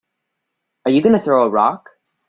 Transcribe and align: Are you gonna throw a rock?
Are 0.85 0.89
you 0.91 1.03
gonna 1.03 1.19
throw 1.19 1.45
a 1.45 1.49
rock? 1.51 1.87